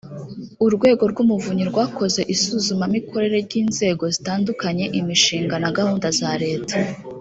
[0.65, 6.77] urwego rw umuvunyi rwakoze isuzumamikorere ry inzego zitandukanye imishinga na gahunda za leta